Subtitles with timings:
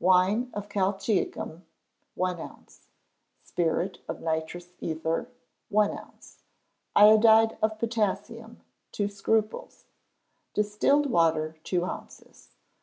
[0.00, 1.64] Wine of colchicum,
[2.14, 2.88] one ounce;
[3.42, 5.28] spirit of nitrous ether,
[5.68, 6.40] one ounce;
[6.94, 9.84] iodide of potassium, two scruples;
[10.54, 12.52] distilled water, two ounces.